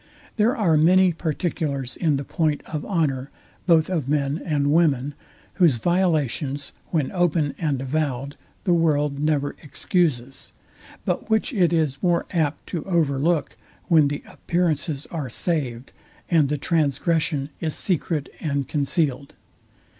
[0.37, 3.29] There are many particulars in the point of honour
[3.67, 5.13] both of men and women,
[5.61, 10.53] whose violations, when open and avowed, the world never excuses,
[11.05, 13.55] but which it is more apt to overlook,
[13.89, 15.91] when the appearances are saved,
[16.31, 19.35] and the transgression is secret and concealed.